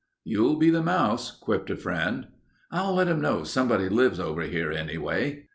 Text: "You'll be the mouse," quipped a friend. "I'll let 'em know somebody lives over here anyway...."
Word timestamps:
"You'll 0.23 0.55
be 0.55 0.71
the 0.71 0.81
mouse," 0.81 1.29
quipped 1.39 1.69
a 1.69 1.75
friend. 1.75 2.25
"I'll 2.71 2.95
let 2.95 3.07
'em 3.07 3.21
know 3.21 3.43
somebody 3.43 3.87
lives 3.87 4.19
over 4.19 4.41
here 4.41 4.71
anyway...." 4.71 5.45